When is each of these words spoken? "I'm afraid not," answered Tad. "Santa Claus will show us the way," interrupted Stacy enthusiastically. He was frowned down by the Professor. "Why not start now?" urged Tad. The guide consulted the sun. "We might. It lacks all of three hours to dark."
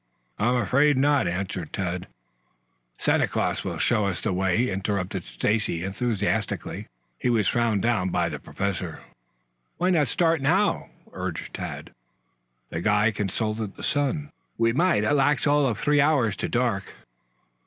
"I'm 0.39 0.55
afraid 0.55 0.97
not," 0.97 1.27
answered 1.27 1.71
Tad. 1.73 2.07
"Santa 2.97 3.27
Claus 3.27 3.63
will 3.63 3.77
show 3.77 4.07
us 4.07 4.19
the 4.19 4.33
way," 4.33 4.67
interrupted 4.67 5.25
Stacy 5.25 5.83
enthusiastically. 5.83 6.87
He 7.19 7.29
was 7.29 7.47
frowned 7.47 7.83
down 7.83 8.09
by 8.09 8.27
the 8.27 8.39
Professor. 8.39 9.01
"Why 9.77 9.91
not 9.91 10.07
start 10.07 10.41
now?" 10.41 10.89
urged 11.13 11.53
Tad. 11.53 11.91
The 12.71 12.81
guide 12.81 13.13
consulted 13.13 13.75
the 13.75 13.83
sun. 13.83 14.31
"We 14.57 14.73
might. 14.73 15.03
It 15.03 15.13
lacks 15.13 15.45
all 15.45 15.67
of 15.67 15.77
three 15.79 16.01
hours 16.01 16.35
to 16.37 16.49
dark." 16.49 16.93